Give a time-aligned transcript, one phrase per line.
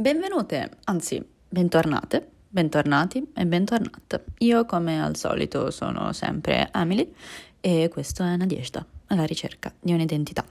[0.00, 4.26] Benvenute, anzi, bentornate, bentornati e bentornate.
[4.38, 7.12] Io, come al solito, sono sempre Emily
[7.60, 10.44] e questo è Nadezhda, alla ricerca di un'identità.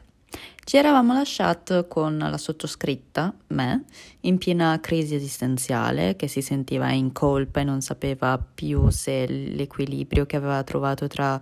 [0.65, 3.85] Ci eravamo lasciati con la sottoscritta, me,
[4.21, 10.25] in piena crisi esistenziale, che si sentiva in colpa e non sapeva più se l'equilibrio
[10.25, 11.39] che aveva trovato tra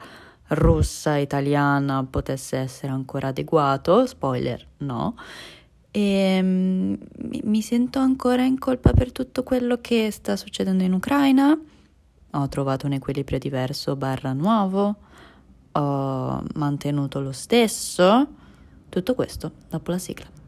[0.50, 4.06] russa e italiana potesse essere ancora adeguato.
[4.06, 5.16] Spoiler, no
[5.96, 6.98] e um,
[7.44, 11.58] mi sento ancora in colpa per tutto quello che sta succedendo in Ucraina.
[12.32, 14.96] Ho trovato un equilibrio diverso barra nuovo,
[15.72, 18.28] ho mantenuto lo stesso.
[18.90, 20.45] Tutto questo dopo la sigla.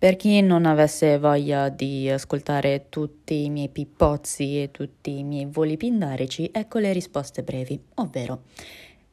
[0.00, 5.46] Per chi non avesse voglia di ascoltare tutti i miei pippozzi e tutti i miei
[5.46, 8.42] voli pindarici, ecco le risposte brevi, ovvero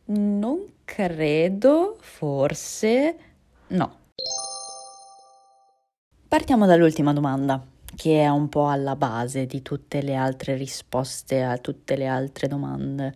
[0.05, 3.17] non credo, forse
[3.69, 3.97] no.
[6.27, 11.57] Partiamo dall'ultima domanda, che è un po' alla base di tutte le altre risposte a
[11.57, 13.15] tutte le altre domande,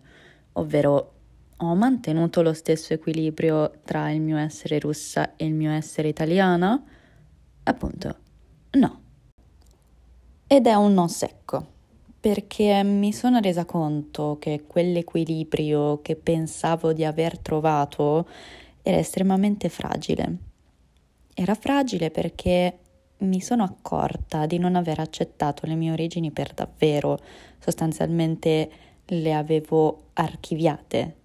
[0.54, 1.12] ovvero
[1.56, 6.82] ho mantenuto lo stesso equilibrio tra il mio essere russa e il mio essere italiana?
[7.70, 8.16] Appunto,
[8.72, 9.00] no.
[10.48, 11.64] Ed è un no secco,
[12.18, 18.26] perché mi sono resa conto che quell'equilibrio che pensavo di aver trovato
[18.82, 20.36] era estremamente fragile.
[21.32, 22.78] Era fragile perché
[23.18, 27.20] mi sono accorta di non aver accettato le mie origini per davvero,
[27.60, 28.70] sostanzialmente
[29.06, 31.16] le avevo archiviate,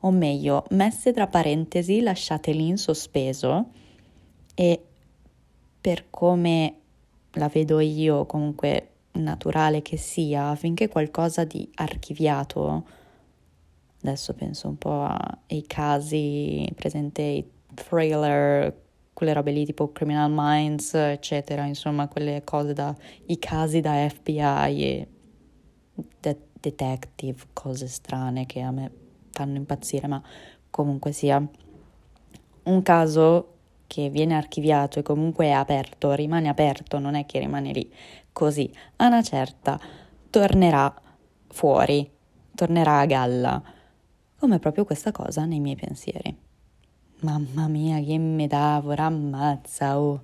[0.00, 3.70] o meglio, messe tra parentesi, lasciate lì in sospeso
[4.54, 4.82] e
[5.80, 6.74] per come
[7.32, 12.84] la vedo io, comunque naturale che sia, affinché qualcosa di archiviato,
[14.02, 18.74] adesso penso un po' ai casi presente, i thriller,
[19.12, 22.94] quelle robe lì tipo Criminal Minds, eccetera, insomma, quelle cose da,
[23.26, 25.08] i casi da FBI e
[26.20, 28.90] de- detective, cose strane che a me
[29.30, 30.22] fanno impazzire, ma
[30.70, 31.44] comunque sia
[32.64, 33.57] un caso
[33.88, 37.90] che viene archiviato e comunque è aperto, rimane aperto, non è che rimane lì
[38.30, 39.80] così, a una certa
[40.30, 40.94] tornerà
[41.48, 42.08] fuori,
[42.54, 43.62] tornerà a galla,
[44.38, 46.36] come proprio questa cosa nei miei pensieri.
[47.20, 50.22] Mamma mia, che metafora, ammazza, oh!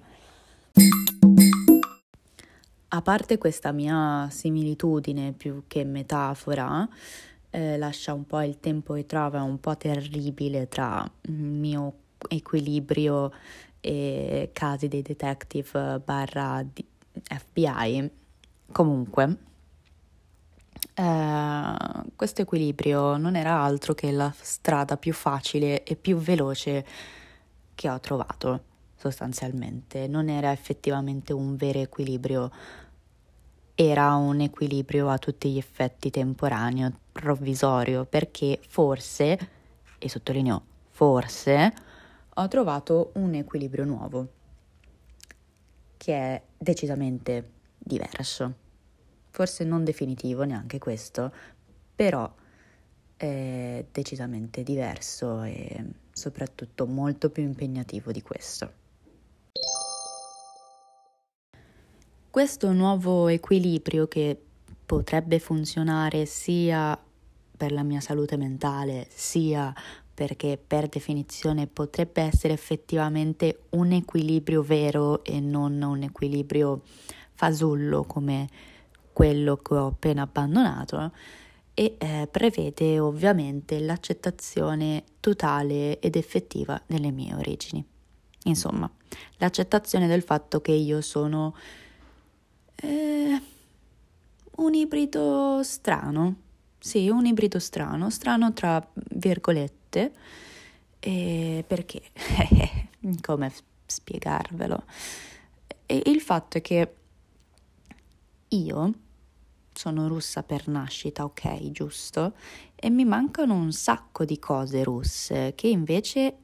[2.89, 6.89] A parte questa mia similitudine più che metafora,
[7.51, 11.95] eh, lascia un po' il tempo che trova un po' terribile tra il mio
[12.29, 13.33] equilibrio
[13.81, 16.65] e casi dei detective barra
[17.23, 18.11] FBI.
[18.73, 19.37] Comunque,
[20.95, 21.75] eh,
[22.17, 26.87] questo equilibrio non era altro che la strada più facile e più veloce
[27.75, 28.63] che ho trovato
[28.97, 30.07] sostanzialmente.
[30.07, 32.51] Non era effettivamente un vero equilibrio,
[33.75, 39.39] era un equilibrio a tutti gli effetti temporaneo, provvisorio, perché forse,
[39.99, 41.73] e sottolineo forse,
[42.34, 44.28] ho trovato un equilibrio nuovo
[45.97, 48.62] che è decisamente diverso.
[49.31, 51.33] Forse non definitivo neanche questo,
[51.95, 52.33] però
[53.17, 58.83] è decisamente diverso e soprattutto molto più impegnativo di questo.
[62.31, 64.41] Questo nuovo equilibrio che
[64.84, 67.01] potrebbe funzionare sia
[67.56, 69.72] per la mia salute mentale, sia
[70.15, 76.83] perché per definizione potrebbe essere effettivamente un equilibrio vero e non un equilibrio
[77.33, 78.49] fasullo come
[79.13, 81.13] quello che ho appena abbandonato
[81.75, 87.85] e eh, prevede ovviamente l'accettazione totale ed effettiva delle mie origini.
[88.45, 88.91] Insomma,
[89.39, 91.55] l'accettazione del fatto che io sono
[92.77, 93.43] eh,
[94.57, 96.34] un ibrido strano,
[96.84, 100.13] sì, un ibrido strano, strano tra virgolette tutte.
[100.98, 102.03] E perché?
[103.21, 103.53] Come
[103.86, 104.83] spiegarvelo?
[105.86, 106.95] E il fatto è che
[108.48, 108.92] io
[109.72, 112.34] sono russa per nascita, ok, giusto?
[112.75, 116.36] E mi mancano un sacco di cose russe che invece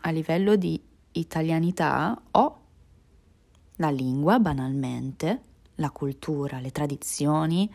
[0.00, 0.80] a livello di
[1.12, 2.58] italianità ho
[3.76, 5.40] la lingua banalmente,
[5.76, 7.72] la cultura, le tradizioni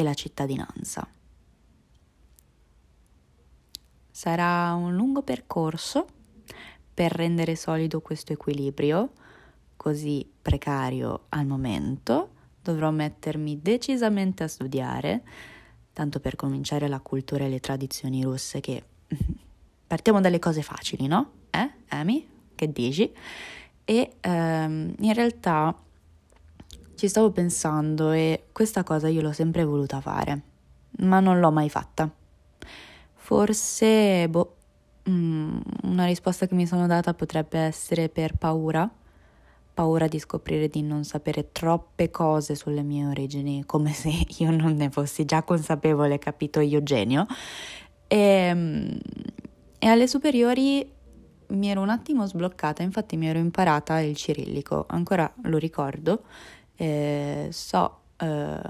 [0.00, 1.06] e la cittadinanza.
[4.10, 6.06] Sarà un lungo percorso
[6.92, 9.12] per rendere solido questo equilibrio,
[9.76, 12.30] così precario al momento.
[12.62, 15.22] Dovrò mettermi decisamente a studiare,
[15.92, 18.84] tanto per cominciare la cultura e le tradizioni russe che
[19.86, 21.30] partiamo dalle cose facili, no?
[21.50, 22.28] Eh, Amy?
[22.54, 23.10] Che dici?
[23.84, 25.74] E ehm, in realtà
[27.00, 30.42] ci stavo pensando e questa cosa io l'ho sempre voluta fare,
[30.98, 32.10] ma non l'ho mai fatta.
[33.14, 34.56] Forse, boh,
[35.08, 38.86] mm, una risposta che mi sono data potrebbe essere per paura,
[39.72, 44.74] paura di scoprire di non sapere troppe cose sulle mie origini, come se io non
[44.74, 47.24] ne fossi già consapevole, capito io genio.
[48.08, 48.98] E, ehm,
[49.78, 50.86] e alle superiori
[51.46, 56.24] mi ero un attimo sbloccata, infatti mi ero imparata il cirillico, ancora lo ricordo,
[56.80, 58.60] eh, so eh,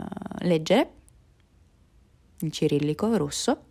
[0.41, 0.93] leggere
[2.41, 3.65] il cirillico russo,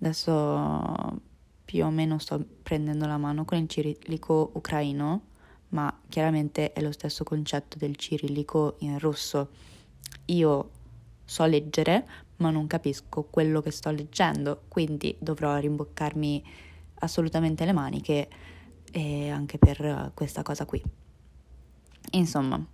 [0.00, 1.20] adesso
[1.64, 5.22] più o meno sto prendendo la mano con il cirillico ucraino,
[5.68, 9.50] ma chiaramente è lo stesso concetto del cirillico in russo.
[10.26, 10.70] Io
[11.24, 12.08] so leggere,
[12.38, 16.44] ma non capisco quello che sto leggendo, quindi dovrò rimboccarmi
[16.94, 18.28] assolutamente le maniche
[18.90, 20.82] eh, anche per questa cosa qui.
[22.12, 22.66] Insomma,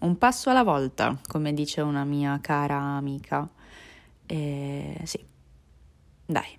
[0.00, 3.48] un passo alla volta, come dice una mia cara amica.
[4.26, 5.24] Eh, sì,
[6.26, 6.58] dai,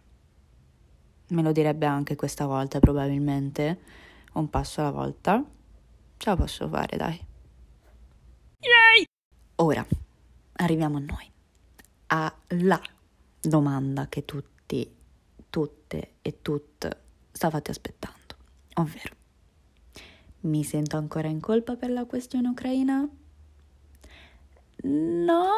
[1.27, 3.79] me lo direbbe anche questa volta probabilmente,
[4.33, 5.43] un passo alla volta.
[6.17, 7.25] Ce la posso fare, dai.
[8.59, 9.05] Yay!
[9.55, 9.85] Ora,
[10.53, 11.31] arriviamo a noi,
[12.07, 12.81] alla
[13.41, 14.93] domanda che tutti,
[15.49, 16.99] tutte e tutte
[17.31, 18.35] stavate aspettando,
[18.75, 19.13] ovvero
[20.41, 23.07] mi sento ancora in colpa per la questione ucraina?
[24.87, 25.51] No,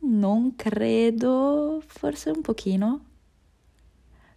[0.00, 3.04] non credo, forse un pochino.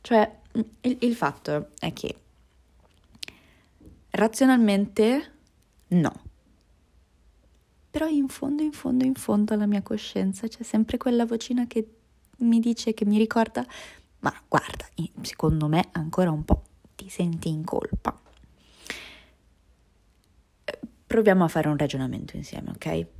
[0.01, 0.39] Cioè,
[0.81, 2.15] il, il fatto è che
[4.11, 5.33] razionalmente
[5.89, 6.25] no.
[7.89, 11.95] Però in fondo, in fondo, in fondo alla mia coscienza c'è sempre quella vocina che
[12.39, 13.65] mi dice, che mi ricorda,
[14.19, 14.85] ma guarda,
[15.21, 16.61] secondo me ancora un po'
[16.95, 18.15] ti senti in colpa.
[21.07, 23.16] Proviamo a fare un ragionamento insieme, ok?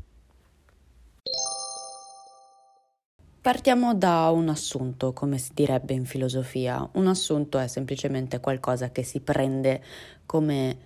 [3.48, 6.86] Partiamo da un assunto, come si direbbe in filosofia.
[6.96, 9.82] Un assunto è semplicemente qualcosa che si prende
[10.26, 10.78] come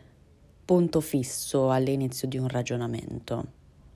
[0.63, 3.45] punto fisso all'inizio di un ragionamento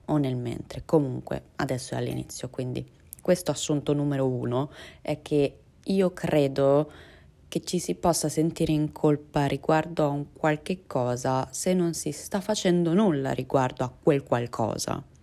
[0.06, 0.82] o nel mentre.
[0.84, 2.84] Comunque, adesso è all'inizio, quindi
[3.22, 6.90] questo assunto numero uno è che io credo
[7.46, 12.10] che ci si possa sentire in colpa riguardo a un qualche cosa se non si
[12.10, 15.14] sta facendo nulla riguardo a quel qualcosa.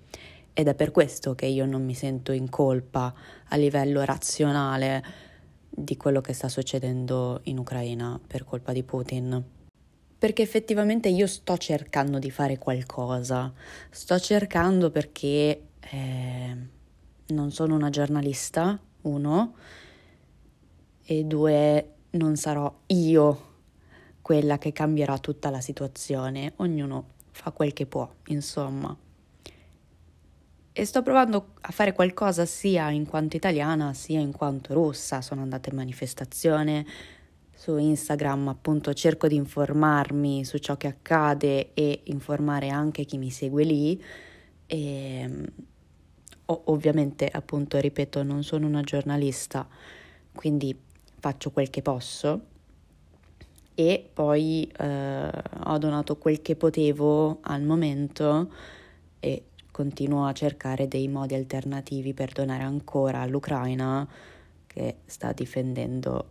[0.53, 3.13] Ed è per questo che io non mi sento in colpa
[3.47, 5.03] a livello razionale
[5.67, 9.43] di quello che sta succedendo in Ucraina per colpa di Putin.
[10.17, 13.51] Perché effettivamente io sto cercando di fare qualcosa,
[13.89, 16.57] sto cercando perché eh,
[17.27, 19.55] non sono una giornalista, uno,
[21.03, 23.51] e due, non sarò io
[24.21, 28.95] quella che cambierà tutta la situazione, ognuno fa quel che può, insomma.
[30.75, 35.21] E sto provando a fare qualcosa sia in quanto italiana sia in quanto russa.
[35.21, 36.83] Sono andata in manifestazione
[37.53, 43.29] su Instagram, appunto cerco di informarmi su ciò che accade e informare anche chi mi
[43.29, 44.03] segue lì.
[44.65, 45.45] E
[46.45, 49.67] ovviamente, appunto, ripeto, non sono una giornalista,
[50.33, 50.75] quindi
[51.19, 52.45] faccio quel che posso
[53.75, 55.31] e poi eh,
[55.65, 58.51] ho donato quel che potevo al momento
[59.19, 64.07] e continuo a cercare dei modi alternativi per donare ancora all'Ucraina
[64.67, 66.29] che sta difendendo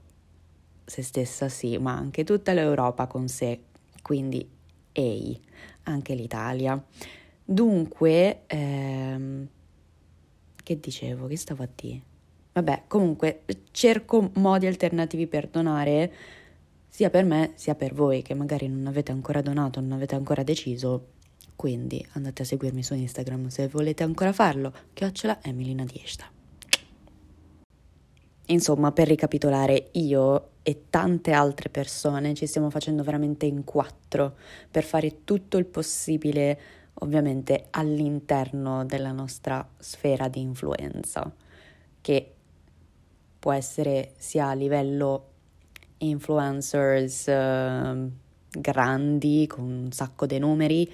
[0.85, 3.65] se stessa sì, ma anche tutta l'Europa con sé,
[4.01, 4.49] quindi
[4.93, 5.41] ehi,
[5.85, 6.81] anche l'Italia.
[7.45, 9.49] Dunque, ehm,
[10.63, 12.01] che dicevo, che stavo a dire?
[12.53, 16.13] Vabbè, comunque cerco modi alternativi per donare
[16.87, 20.43] sia per me sia per voi che magari non avete ancora donato, non avete ancora
[20.45, 21.12] deciso.
[21.57, 26.31] Quindi andate a seguirmi su Instagram se volete ancora farlo, chiocciola Emilina Diesta.
[28.47, 34.37] Insomma, per ricapitolare, io e tante altre persone ci stiamo facendo veramente in quattro
[34.71, 36.61] per fare tutto il possibile,
[36.95, 41.33] ovviamente all'interno della nostra sfera di influenza,
[42.01, 42.35] che
[43.39, 45.29] può essere sia a livello
[45.99, 48.11] influencers uh,
[48.51, 50.93] grandi con un sacco di numeri,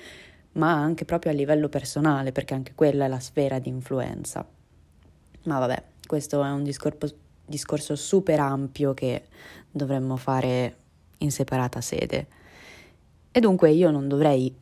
[0.59, 4.47] ma anche proprio a livello personale, perché anche quella è la sfera di influenza.
[5.45, 9.29] Ma vabbè, questo è un discorso, discorso super ampio che
[9.71, 10.77] dovremmo fare
[11.19, 12.27] in separata sede.
[13.31, 14.55] E dunque io non dovrei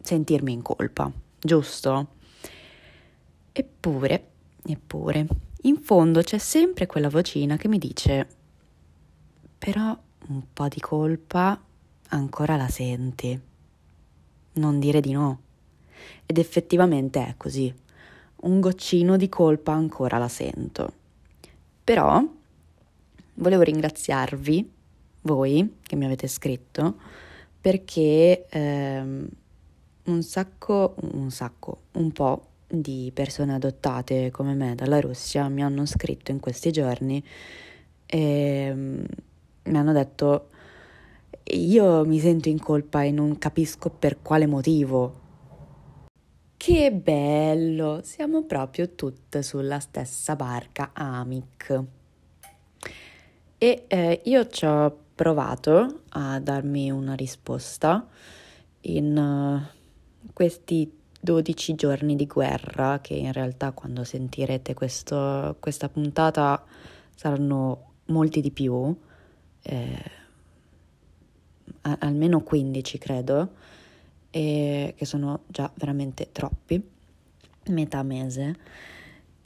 [0.00, 2.08] sentirmi in colpa, giusto?
[3.52, 4.28] Eppure,
[4.64, 5.26] eppure,
[5.62, 8.26] in fondo c'è sempre quella vocina che mi dice,
[9.56, 9.96] però
[10.28, 11.60] un po' di colpa
[12.08, 13.54] ancora la senti.
[14.56, 15.40] Non dire di no.
[16.26, 17.72] Ed effettivamente è così.
[18.42, 20.92] Un goccino di colpa ancora la sento.
[21.82, 22.22] Però
[23.34, 24.70] volevo ringraziarvi,
[25.22, 26.96] voi che mi avete scritto,
[27.60, 29.28] perché ehm,
[30.04, 35.86] un sacco, un sacco, un po' di persone adottate come me dalla Russia mi hanno
[35.86, 37.22] scritto in questi giorni
[38.04, 39.04] e mm,
[39.64, 40.48] mi hanno detto
[41.54, 45.24] io mi sento in colpa e non capisco per quale motivo.
[46.56, 51.84] Che bello, siamo proprio tutte sulla stessa barca Amic.
[53.58, 58.06] E eh, io ci ho provato a darmi una risposta
[58.82, 66.64] in uh, questi 12 giorni di guerra, che in realtà quando sentirete questo, questa puntata
[67.14, 68.94] saranno molti di più,
[69.62, 70.10] eh,
[71.98, 73.50] almeno 15 credo,
[74.30, 76.82] e che sono già veramente troppi,
[77.68, 78.56] metà mese.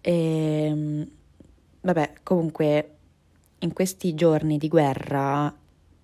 [0.01, 1.07] E,
[1.81, 2.95] vabbè, comunque
[3.59, 5.55] in questi giorni di guerra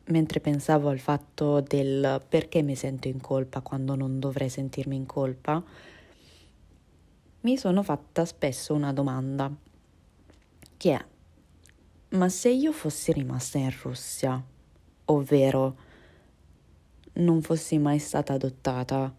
[0.08, 5.06] mentre pensavo al fatto del perché mi sento in colpa quando non dovrei sentirmi in
[5.06, 5.62] colpa,
[7.40, 9.52] mi sono fatta spesso una domanda,
[10.76, 11.04] che è,
[12.10, 14.42] ma se io fossi rimasta in Russia,
[15.06, 15.76] ovvero
[17.16, 19.14] non fossi mai stata adottata,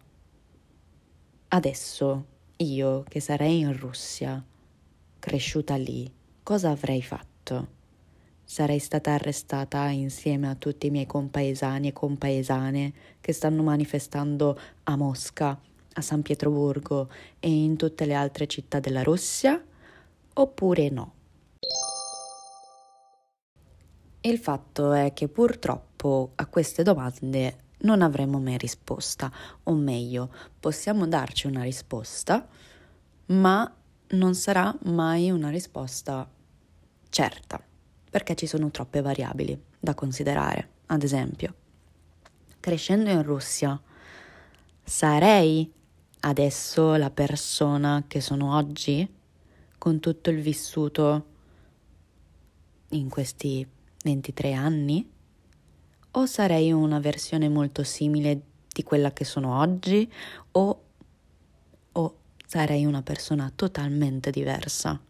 [1.48, 2.24] adesso
[2.56, 4.44] io che sarei in Russia,
[5.18, 6.10] cresciuta lì,
[6.42, 7.76] cosa avrei fatto?
[8.50, 14.96] sarei stata arrestata insieme a tutti i miei compaesani e compaesane che stanno manifestando a
[14.96, 15.60] Mosca,
[15.92, 19.62] a San Pietroburgo e in tutte le altre città della Russia?
[20.32, 21.12] Oppure no?
[24.22, 29.30] Il fatto è che purtroppo a queste domande non avremo mai risposta,
[29.64, 32.46] o meglio, possiamo darci una risposta,
[33.26, 33.72] ma
[34.10, 36.28] non sarà mai una risposta
[37.10, 37.62] certa
[38.10, 40.76] perché ci sono troppe variabili da considerare.
[40.86, 41.54] Ad esempio,
[42.58, 43.80] crescendo in Russia,
[44.82, 45.70] sarei
[46.20, 49.06] adesso la persona che sono oggi,
[49.76, 51.26] con tutto il vissuto
[52.90, 53.66] in questi
[54.02, 55.08] 23 anni?
[56.12, 58.40] O sarei una versione molto simile
[58.72, 60.10] di quella che sono oggi?
[60.52, 60.82] O,
[61.92, 65.00] o sarei una persona totalmente diversa?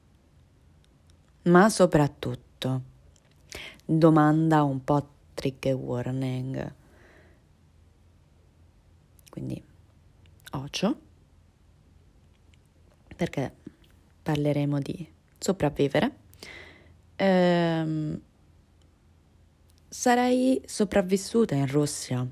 [1.42, 2.82] Ma soprattutto, tutto.
[3.84, 6.74] Domanda un po' trigger warning.
[9.30, 9.62] Quindi
[10.52, 11.00] ocio,
[13.14, 13.54] perché
[14.22, 16.16] parleremo di sopravvivere.
[17.16, 18.20] Ehm,
[19.88, 22.26] sarei sopravvissuta in Russia?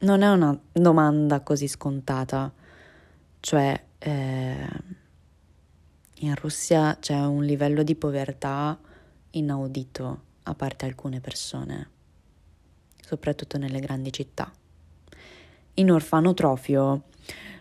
[0.00, 2.52] Non è una domanda così scontata,
[3.40, 4.68] cioè eh,
[6.20, 8.78] in Russia c'è un livello di povertà
[9.30, 11.90] inaudito a parte alcune persone,
[13.00, 14.52] soprattutto nelle grandi città.
[15.74, 17.04] In orfanotrofio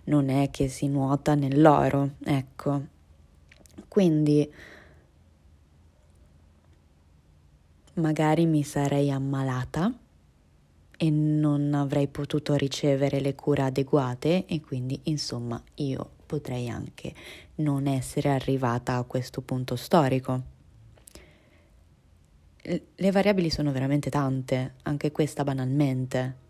[0.06, 2.86] non è che si nuota nell'oro, ecco.
[3.88, 4.52] Quindi
[7.98, 9.94] magari mi sarei ammalata
[10.98, 17.14] e non avrei potuto ricevere le cure adeguate e quindi insomma io potrei anche
[17.56, 20.56] non essere arrivata a questo punto storico
[22.96, 26.47] le variabili sono veramente tante, anche questa banalmente.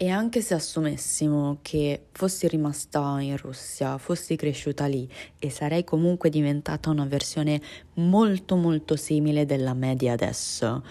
[0.00, 6.30] E anche se assumessimo che fossi rimasta in Russia, fossi cresciuta lì e sarei comunque
[6.30, 7.60] diventata una versione
[7.94, 10.84] molto molto simile della media adesso,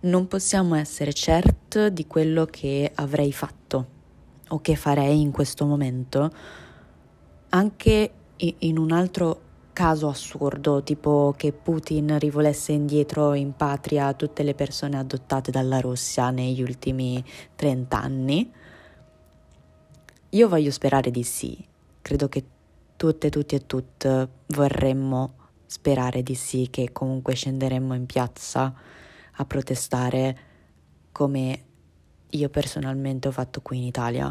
[0.00, 3.86] non possiamo essere certi di quello che avrei fatto
[4.48, 6.30] o che farei in questo momento,
[7.48, 9.40] anche in un altro
[9.80, 16.28] caso assurdo, tipo che Putin rivolesse indietro in patria tutte le persone adottate dalla Russia
[16.28, 18.52] negli ultimi 30 anni?
[20.28, 21.56] Io voglio sperare di sì.
[22.02, 22.44] Credo che
[22.94, 25.32] tutte, tutti e tutte vorremmo
[25.64, 28.74] sperare di sì, che comunque scenderemmo in piazza
[29.32, 30.38] a protestare
[31.10, 31.64] come
[32.28, 34.30] io personalmente ho fatto qui in Italia.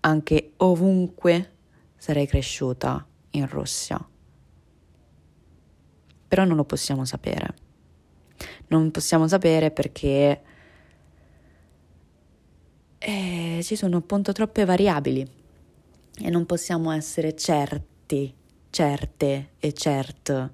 [0.00, 1.52] Anche ovunque
[1.96, 3.98] sarei cresciuta in Russia.
[6.28, 7.54] Però non lo possiamo sapere.
[8.68, 10.42] Non possiamo sapere perché
[12.98, 15.26] eh, ci sono appunto troppe variabili
[16.20, 18.32] e non possiamo essere certi,
[18.70, 20.52] certe e certe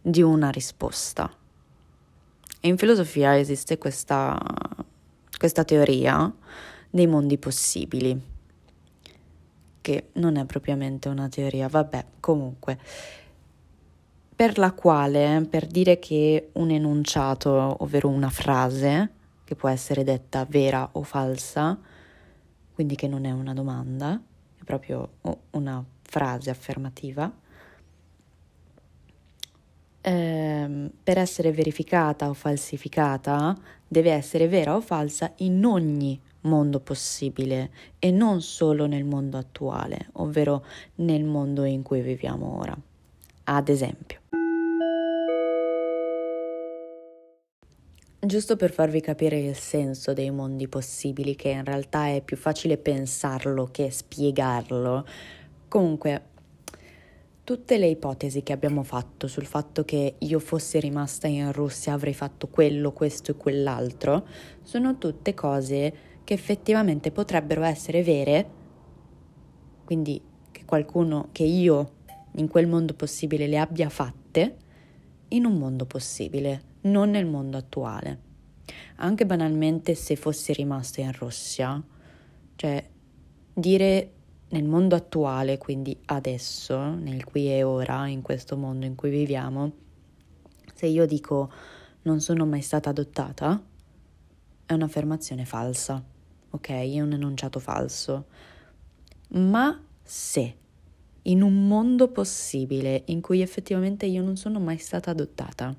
[0.00, 1.30] di una risposta.
[2.60, 4.38] E in filosofia esiste questa,
[5.36, 6.32] questa teoria
[6.90, 8.31] dei mondi possibili,
[9.82, 12.78] che non è propriamente una teoria, vabbè, comunque,
[14.34, 19.10] per la quale, per dire che un enunciato, ovvero una frase,
[19.44, 21.78] che può essere detta vera o falsa,
[22.72, 24.18] quindi che non è una domanda,
[24.58, 25.10] è proprio
[25.50, 27.30] una frase affermativa,
[30.00, 37.70] ehm, per essere verificata o falsificata deve essere vera o falsa in ogni mondo possibile
[37.98, 40.64] e non solo nel mondo attuale, ovvero
[40.96, 42.76] nel mondo in cui viviamo ora.
[43.44, 44.20] Ad esempio,
[48.24, 52.76] Giusto per farvi capire il senso dei mondi possibili, che in realtà è più facile
[52.76, 55.04] pensarlo che spiegarlo.
[55.66, 56.22] Comunque,
[57.42, 62.14] tutte le ipotesi che abbiamo fatto sul fatto che io fossi rimasta in Russia avrei
[62.14, 64.24] fatto quello, questo e quell'altro,
[64.62, 68.50] sono tutte cose che effettivamente potrebbero essere vere,
[69.84, 72.00] quindi che qualcuno, che io
[72.36, 74.56] in quel mondo possibile le abbia fatte,
[75.28, 78.30] in un mondo possibile non nel mondo attuale.
[78.96, 81.82] Anche banalmente se fossi rimasta in Russia,
[82.56, 82.88] cioè
[83.52, 84.12] dire
[84.50, 89.72] nel mondo attuale, quindi adesso, nel qui e ora, in questo mondo in cui viviamo,
[90.74, 91.50] se io dico
[92.02, 93.62] non sono mai stata adottata,
[94.66, 96.02] è un'affermazione falsa,
[96.52, 96.68] ok?
[96.68, 98.26] È un enunciato falso.
[99.34, 100.56] Ma se
[101.22, 105.74] in un mondo possibile in cui effettivamente io non sono mai stata adottata,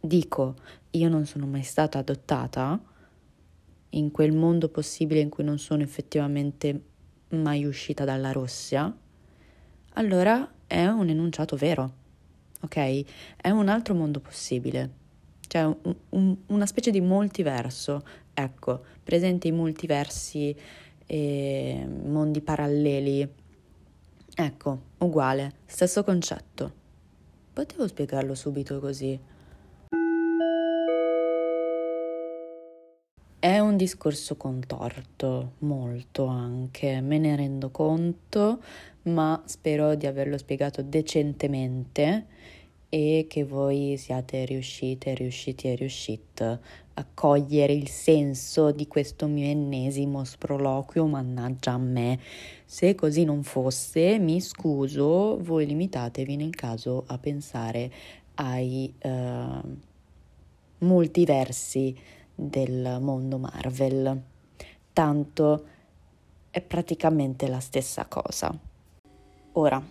[0.00, 0.54] dico
[0.90, 2.80] io non sono mai stata adottata,
[3.90, 6.82] in quel mondo possibile in cui non sono effettivamente
[7.30, 8.94] mai uscita dalla Russia,
[9.94, 11.92] allora è un enunciato vero,
[12.60, 13.04] ok?
[13.36, 14.90] È un altro mondo possibile,
[15.46, 18.02] cioè un, un, una specie di multiverso,
[18.38, 20.54] ecco, presente i multiversi
[21.06, 23.26] e mondi paralleli.
[24.34, 26.84] Ecco, uguale, stesso concetto.
[27.52, 29.18] Potevo spiegarlo subito così.
[33.38, 38.60] È un discorso contorto, molto anche, me ne rendo conto,
[39.02, 42.26] ma spero di averlo spiegato decentemente
[42.88, 46.60] e che voi siate riuscite, riusciti e riuscite
[47.12, 52.18] cogliere il senso di questo mio ennesimo sproloquio, mannaggia a me.
[52.64, 57.92] Se così non fosse, mi scuso, voi limitatevi nel caso a pensare
[58.34, 59.76] ai uh,
[60.78, 61.96] multiversi
[62.34, 64.22] del mondo Marvel,
[64.92, 65.64] tanto
[66.50, 68.58] è praticamente la stessa cosa.
[69.52, 69.82] Ora,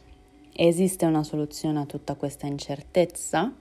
[0.52, 3.52] esiste una soluzione a tutta questa incertezza?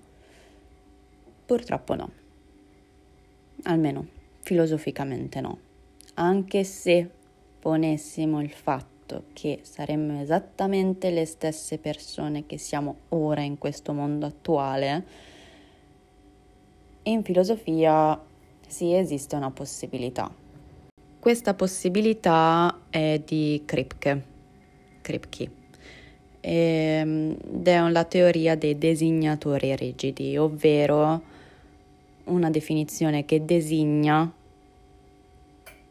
[1.46, 2.10] Purtroppo no,
[3.64, 4.06] almeno
[4.40, 5.58] filosoficamente no,
[6.14, 7.08] anche se
[7.58, 14.26] ponessimo il fatto che saremmo esattamente le stesse persone che siamo ora in questo mondo
[14.26, 15.04] attuale,
[17.04, 18.20] in filosofia
[18.66, 20.32] sì, esiste una possibilità.
[21.18, 24.24] Questa possibilità è di Kripke,
[25.00, 25.50] Kripke
[26.40, 31.32] ehm, ed è la teoria dei designatori rigidi, ovvero
[32.24, 34.32] una definizione che designa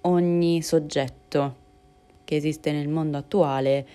[0.02, 1.56] ogni soggetto
[2.24, 3.88] che esiste nel mondo attuale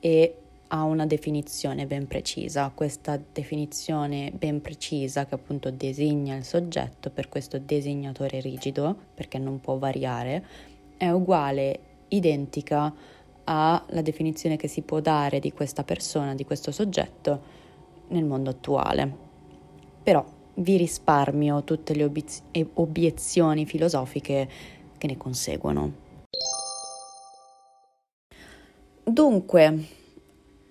[0.00, 0.34] e
[0.68, 2.70] ha una definizione ben precisa.
[2.74, 9.60] Questa definizione ben precisa che appunto designa il soggetto per questo designatore rigido, perché non
[9.60, 10.44] può variare,
[10.96, 12.92] è uguale, identica
[13.44, 17.40] alla definizione che si può dare di questa persona, di questo soggetto
[18.08, 19.26] nel mondo attuale.
[20.02, 22.42] Però vi risparmio tutte le obiez-
[22.74, 24.48] obiezioni filosofiche
[24.96, 26.06] che ne conseguono.
[29.04, 29.86] Dunque,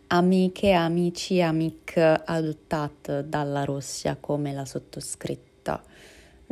[0.08, 5.82] amiche, amici, amic adottate dalla Russia come la sottoscritta.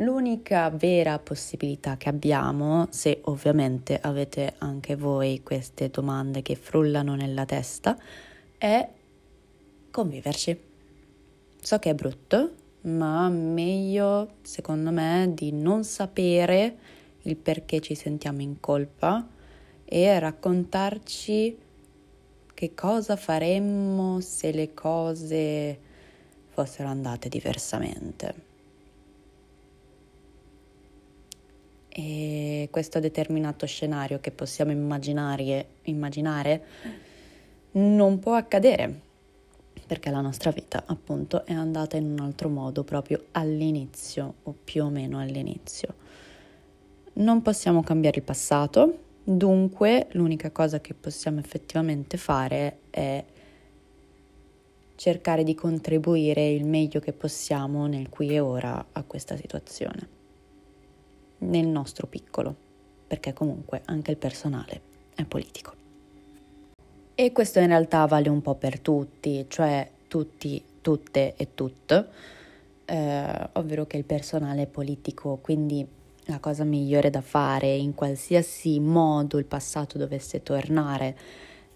[0.00, 7.46] L'unica vera possibilità che abbiamo, se ovviamente avete anche voi queste domande che frullano nella
[7.46, 7.96] testa,
[8.58, 8.86] è
[9.90, 10.60] conviverci.
[11.62, 12.50] So che è brutto,
[12.86, 16.76] ma meglio, secondo me, di non sapere
[17.22, 19.26] il perché ci sentiamo in colpa
[19.84, 21.58] e raccontarci
[22.54, 25.78] che cosa faremmo se le cose
[26.48, 28.44] fossero andate diversamente.
[31.88, 36.64] E questo determinato scenario che possiamo immaginare, immaginare
[37.72, 39.00] non può accadere,
[39.86, 44.84] perché la nostra vita appunto è andata in un altro modo proprio all'inizio o più
[44.84, 45.94] o meno all'inizio.
[47.14, 53.24] Non possiamo cambiare il passato, dunque l'unica cosa che possiamo effettivamente fare è
[54.96, 60.08] cercare di contribuire il meglio che possiamo nel qui e ora a questa situazione,
[61.38, 62.54] nel nostro piccolo,
[63.06, 64.80] perché comunque anche il personale
[65.14, 65.75] è politico.
[67.18, 72.08] E questo in realtà vale un po' per tutti, cioè tutti, tutte e tutto,
[72.84, 75.88] eh, ovvero che il personale è politico, quindi
[76.26, 81.16] la cosa migliore da fare in qualsiasi modo il passato dovesse tornare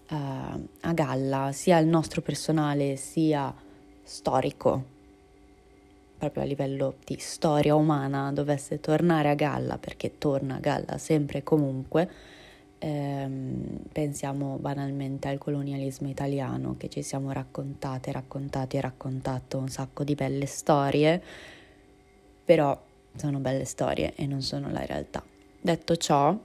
[0.09, 3.51] eh, a galla, sia il nostro personale sia
[4.03, 4.83] storico,
[6.19, 11.39] proprio a livello di storia umana, dovesse tornare a galla, perché torna a galla sempre
[11.39, 12.09] e comunque,
[12.81, 20.03] ehm, pensiamo banalmente al colonialismo italiano che ci siamo raccontate, raccontati e raccontato un sacco
[20.03, 21.21] di belle storie,
[22.43, 22.79] però
[23.15, 25.23] sono belle storie e non sono la realtà.
[25.61, 26.35] Detto ciò,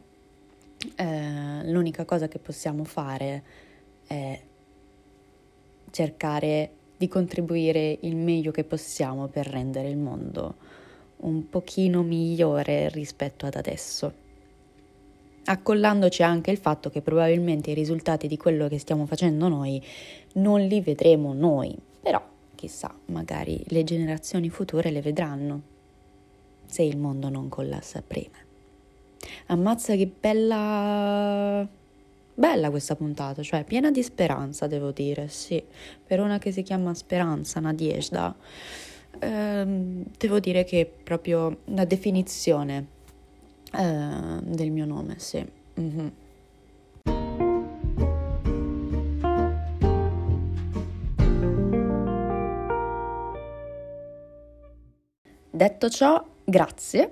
[0.95, 3.43] eh, l'unica cosa che possiamo fare
[4.07, 4.41] è
[5.91, 10.57] cercare di contribuire il meglio che possiamo per rendere il mondo
[11.19, 14.25] un pochino migliore rispetto ad adesso
[15.47, 19.83] accollandoci anche il fatto che probabilmente i risultati di quello che stiamo facendo noi
[20.35, 22.23] non li vedremo noi, però
[22.55, 25.63] chissà, magari le generazioni future le vedranno,
[26.67, 28.37] se il mondo non collassa prima.
[29.47, 31.67] Ammazza che bella...
[32.39, 35.63] Bella questa puntata, cioè piena di speranza, devo dire, sì.
[36.07, 38.37] Per una che si chiama Speranza, Nadiejda,
[39.21, 42.96] ehm, devo dire che proprio la definizione
[43.77, 45.45] eh, del mio nome, sì.
[45.79, 46.09] Mm-hmm.
[55.51, 57.11] Detto ciò, grazie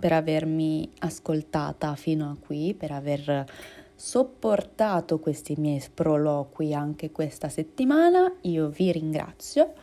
[0.00, 3.46] per avermi ascoltata fino a qui, per aver
[3.94, 8.32] sopportato questi miei sproloqui anche questa settimana.
[8.42, 9.74] Io vi ringrazio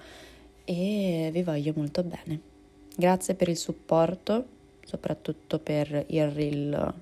[0.65, 2.41] e vi voglio molto bene.
[2.95, 4.56] Grazie per il supporto
[4.87, 6.93] soprattutto per il reel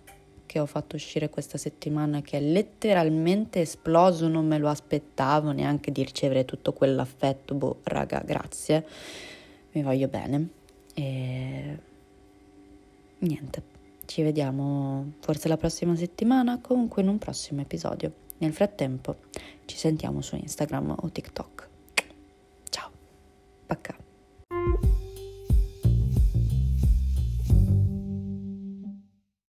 [0.47, 5.91] che ho fatto uscire questa settimana che è letteralmente esploso, non me lo aspettavo neanche
[5.91, 8.87] di ricevere tutto quell'affetto, boh raga grazie,
[9.73, 10.49] mi voglio bene
[10.95, 11.79] e
[13.19, 13.63] niente,
[14.05, 18.11] ci vediamo forse la prossima settimana, comunque in un prossimo episodio.
[18.39, 19.17] Nel frattempo
[19.65, 21.69] ci sentiamo su Instagram o TikTok.
[22.69, 22.89] Ciao,
[23.67, 24.04] pacca.